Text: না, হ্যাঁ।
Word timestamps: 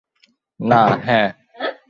না, 0.59 0.81
হ্যাঁ। 1.05 1.29